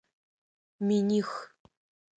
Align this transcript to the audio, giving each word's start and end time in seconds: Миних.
Миних. 0.87 1.31